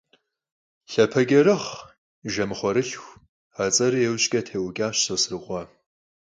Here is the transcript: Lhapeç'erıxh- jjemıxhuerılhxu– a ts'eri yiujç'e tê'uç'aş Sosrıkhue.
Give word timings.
Lhapeç'erıxh- 0.91 1.69
jjemıxhuerılhxu– 2.31 3.03
a 3.61 3.65
ts'eri 3.73 3.99
yiujç'e 4.05 4.41
tê'uç'aş 4.47 4.97
Sosrıkhue. 5.05 5.63